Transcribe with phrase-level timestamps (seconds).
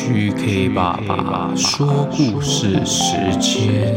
[0.00, 3.96] GK 爸爸说故事时间。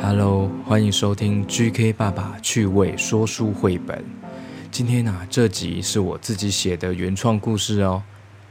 [0.00, 4.02] Hello，欢迎收听 GK 爸爸趣味说书绘本。
[4.70, 8.02] 今天啊，这集是我自己写的原创故事哦。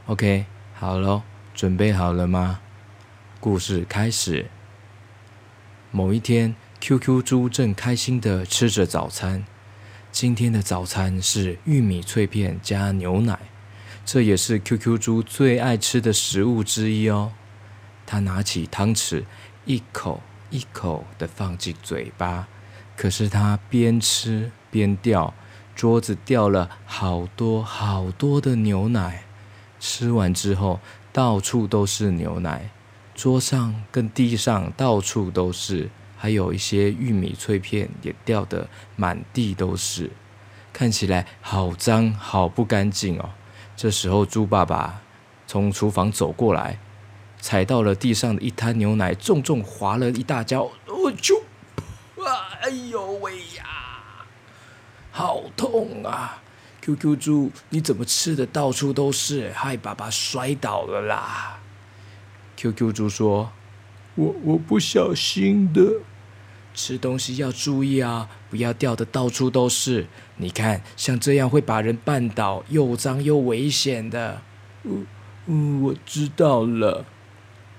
[0.06, 0.46] OK，
[0.76, 1.24] 好喽，
[1.56, 2.60] 准备好了吗？
[3.40, 4.46] 故事开始。
[5.90, 9.44] 某一天，QQ 猪正开心的吃着早餐。
[10.16, 13.38] 今天的早餐是玉米脆片加牛奶，
[14.06, 17.34] 这也是 QQ 猪最爱吃的食物之一哦。
[18.06, 19.26] 他拿起汤匙，
[19.66, 22.48] 一口一口的放进嘴巴，
[22.96, 25.34] 可是他边吃边掉，
[25.76, 29.26] 桌子掉了好多好多的牛奶。
[29.82, 30.80] 吃完之后，
[31.12, 32.70] 到处都是牛奶，
[33.14, 35.90] 桌上跟地上到处都是。
[36.18, 40.12] 还有一些玉米脆片也掉得满地都是，
[40.74, 43.30] 看起来好脏好不干净哦。
[43.76, 45.02] 这时候猪爸爸
[45.46, 46.80] 从厨房走过来，
[47.40, 50.72] 踩到了地上的一滩牛奶，重重滑了一大跤。
[50.88, 51.44] 我就
[52.24, 54.26] 啊，哎呦喂呀，
[55.12, 56.42] 好痛啊
[56.82, 61.60] ！QQ 猪，你怎么吃的到处都是，害爸爸摔倒了啦
[62.58, 63.52] ？QQ 猪说
[64.16, 66.02] ：“我我不小心的。”
[66.74, 70.08] 吃东西要注意啊，不要掉的到处都是。
[70.36, 74.42] 你看，像这样会把人绊倒，又脏又危险的。
[74.84, 75.06] 嗯
[75.46, 77.06] 嗯，我知道了。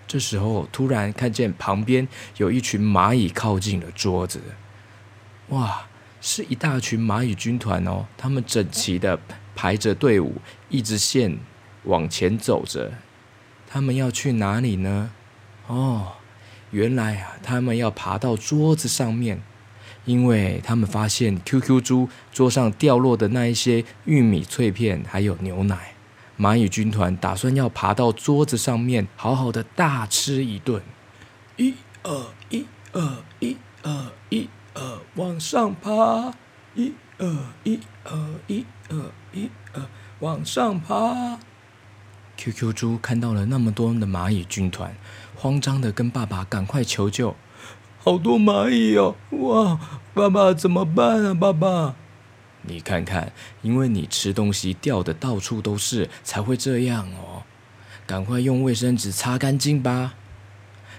[0.09, 4.41] 这时候，突然看见旁边有一群蚂蚁靠近了桌子。
[5.49, 5.87] 哇，
[6.23, 8.07] 是一大群蚂蚁军团哦！
[8.17, 9.21] 他们整齐的
[9.55, 10.37] 排着队伍，
[10.71, 11.39] 一直线
[11.85, 12.95] 往前走着。
[13.69, 15.11] 他们要去哪里呢？
[15.67, 16.13] 哦。
[16.71, 19.41] 原来啊，他们要爬到桌子上面，
[20.05, 25.93] 因为他们发现 QQ 猪桌上掉落的那一些玉米脆片还有牛奶。
[26.39, 30.83] 蚂蚁军团打算要爬到桌子上面，好好的大吃一顿。
[31.57, 36.35] 一二一二一二一二，往上爬。
[36.75, 37.27] 一二
[37.65, 38.97] 一二一二
[39.33, 39.83] 一二，
[40.19, 41.39] 往上爬。
[42.37, 44.97] QQ 猪看到了那么多的蚂蚁军团。
[45.35, 47.37] 慌张的跟爸爸赶快求救，
[47.99, 49.15] 好多蚂蚁哦！
[49.31, 49.79] 哇，
[50.15, 51.35] 爸爸怎么办啊？
[51.35, 51.95] 爸爸，
[52.63, 57.43] 你看看，因为你吃东西掉的到处都是，才会这样哦。
[58.07, 60.15] 赶快用卫生纸擦干净吧。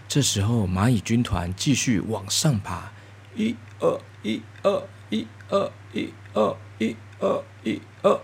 [0.07, 2.91] 这时候蚂蚁军团继续往上爬，
[3.35, 8.19] 一二一二一二一二一二一二。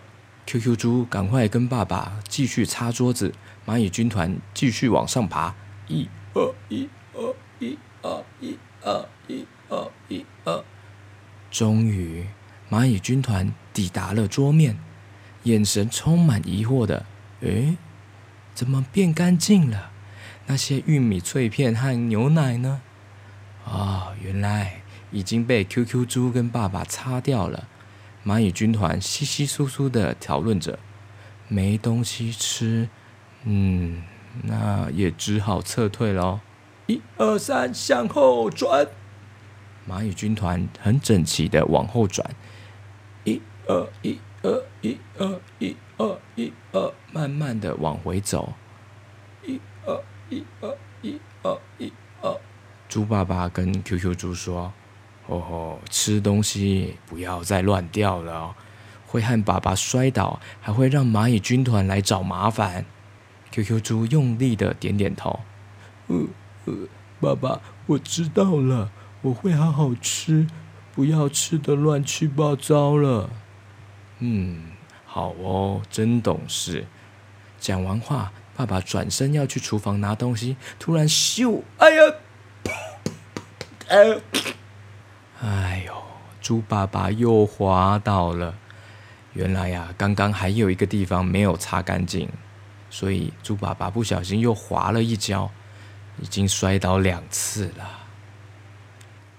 [0.45, 3.33] QQ 猪赶快跟爸爸继续擦桌子，
[3.65, 5.55] 蚂蚁军团继续往上爬。
[5.87, 10.63] 一二一二一二一二一二一二，
[11.49, 12.25] 终于，
[12.69, 14.77] 蚂蚁军团抵达了桌面，
[15.43, 17.05] 眼神充满疑惑的，
[17.41, 17.77] 诶，
[18.53, 19.91] 怎么变干净了？
[20.47, 22.81] 那些玉米脆片和牛奶呢？
[23.65, 24.81] 啊，原来
[25.11, 27.69] 已经被 QQ 猪跟爸爸擦掉了。
[28.25, 30.79] 蚂蚁军团稀稀疏疏的讨论着，
[31.47, 32.89] 没东西吃，
[33.43, 34.03] 嗯。
[34.41, 36.39] 那也只好撤退喽。
[36.87, 38.87] 一二三，向后转。
[39.87, 42.27] 蚂蚁军团很整齐的往后转。
[43.25, 48.53] 一二一二一二一二一二，慢慢的往回走。
[49.43, 52.35] 一二一二一二一二。
[52.89, 54.73] 猪爸爸跟 QQ 猪说
[55.27, 58.55] ：“哦吼，吃东西不要再乱掉了，
[59.07, 62.85] 会和爸爸摔倒，还会让蚂蚁军团来找麻烦。”
[63.51, 65.39] QQ 猪用力的点点头，
[66.07, 66.17] 呃
[66.65, 66.73] 呃，
[67.19, 68.89] 爸爸，我知道了，
[69.21, 70.47] 我会好好吃，
[70.95, 73.29] 不要吃的乱七八糟了。
[74.17, 74.71] 嗯，
[75.05, 76.87] 好哦，真懂事。
[77.59, 82.15] 讲完话，爸爸转身要去厨房拿东西，突然咻，哎呀，
[83.87, 84.17] 哎，
[85.43, 85.93] 哎呦，
[86.41, 88.55] 猪爸爸又滑倒了。
[89.33, 92.29] 原来呀，刚刚还有一个地方没有擦干净。
[92.89, 95.51] 所以猪爸爸不小心又滑了一跤，
[96.21, 97.89] 已经摔倒两次了。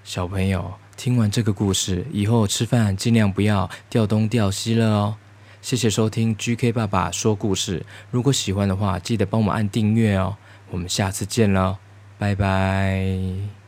[0.03, 5.17] 小朋友听完这个故事以后，吃饭尽量不要掉东掉西了哦。
[5.63, 7.87] 谢谢收听 GK 爸爸说故事。
[8.11, 10.37] 如果喜欢的话，记得帮我按订阅哦。
[10.71, 11.79] 我们下次见喽，
[12.19, 13.64] 拜拜。